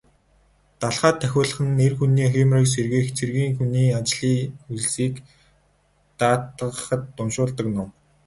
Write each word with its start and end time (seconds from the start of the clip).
Далха 0.79 1.09
тахиулах 1.19 1.57
нь 1.65 1.83
эр 1.85 1.93
хүний 1.97 2.29
хийморийг 2.33 2.69
сэргээх, 2.71 3.07
цэргийн 3.17 3.55
хүний 3.57 3.89
ажил 3.99 4.41
үйлсийг 4.71 5.15
даатгахад 6.19 7.03
уншуулдаг 7.21 7.67
ном. 7.75 7.89